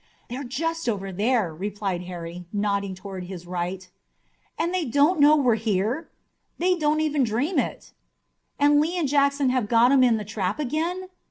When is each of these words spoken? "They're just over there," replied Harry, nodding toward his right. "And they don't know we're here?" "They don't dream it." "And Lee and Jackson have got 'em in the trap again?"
"They're 0.31 0.43
just 0.43 0.89
over 0.89 1.11
there," 1.11 1.53
replied 1.53 2.05
Harry, 2.05 2.45
nodding 2.51 2.95
toward 2.95 3.25
his 3.25 3.45
right. 3.45 3.87
"And 4.57 4.73
they 4.73 4.83
don't 4.83 5.19
know 5.19 5.35
we're 5.35 5.53
here?" 5.53 6.09
"They 6.57 6.73
don't 6.75 7.23
dream 7.23 7.59
it." 7.59 7.91
"And 8.57 8.81
Lee 8.81 8.97
and 8.97 9.07
Jackson 9.07 9.51
have 9.51 9.69
got 9.69 9.91
'em 9.91 10.03
in 10.03 10.17
the 10.17 10.25
trap 10.25 10.57
again?" 10.57 11.09